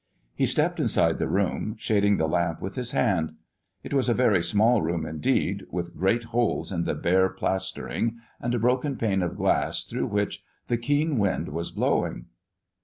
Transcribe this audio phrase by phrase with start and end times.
[0.33, 3.33] He stepped inside the room, shading the lamp with his hand.
[3.83, 8.55] It was a very small room indeed, with great holes in the bare plastering, and
[8.55, 12.25] a broken pane of glass through which the keen wind was blowing.